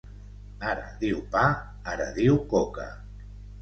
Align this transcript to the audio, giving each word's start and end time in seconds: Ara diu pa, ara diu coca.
Ara 0.69 0.87
diu 1.05 1.21
pa, 1.37 1.45
ara 1.95 2.11
diu 2.19 2.43
coca. 2.57 2.93